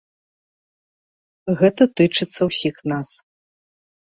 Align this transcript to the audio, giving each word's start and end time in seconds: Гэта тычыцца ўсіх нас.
Гэта 1.59 1.83
тычыцца 2.01 2.41
ўсіх 2.49 2.75
нас. 2.95 3.09